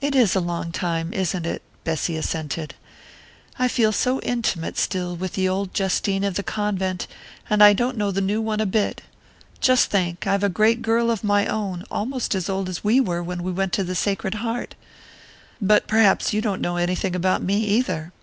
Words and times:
"It 0.00 0.14
is 0.14 0.34
a 0.34 0.40
long 0.40 0.72
time, 0.72 1.12
isn't 1.12 1.44
it?" 1.44 1.60
Bessy 1.84 2.16
assented. 2.16 2.74
"I 3.58 3.68
feel 3.68 3.92
so 3.92 4.18
intimate, 4.20 4.78
still, 4.78 5.14
with 5.14 5.34
the 5.34 5.46
old 5.46 5.74
Justine 5.74 6.24
of 6.24 6.36
the 6.36 6.42
convent, 6.42 7.06
and 7.50 7.62
I 7.62 7.74
don't 7.74 7.98
know 7.98 8.10
the 8.10 8.22
new 8.22 8.40
one 8.40 8.60
a 8.62 8.64
bit. 8.64 9.02
Just 9.60 9.90
think 9.90 10.26
I've 10.26 10.42
a 10.42 10.48
great 10.48 10.80
girl 10.80 11.10
of 11.10 11.22
my 11.22 11.44
own, 11.46 11.84
almost 11.90 12.34
as 12.34 12.48
old 12.48 12.66
as 12.70 12.82
we 12.82 12.98
were 12.98 13.22
when 13.22 13.42
we 13.42 13.52
went 13.52 13.74
to 13.74 13.84
the 13.84 13.94
Sacred 13.94 14.36
Heart: 14.36 14.74
But 15.60 15.86
perhaps 15.86 16.32
you 16.32 16.40
don't 16.40 16.62
know 16.62 16.78
anything 16.78 17.14
about 17.14 17.42
me 17.42 17.56
either. 17.58 18.14